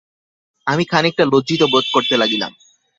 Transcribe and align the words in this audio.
আমি 0.67 0.83
খানিকটা 0.85 1.23
লজ্জিত 1.25 1.61
বোধ 1.71 1.85
করতে 1.93 2.15
লাগিলাম। 2.17 2.51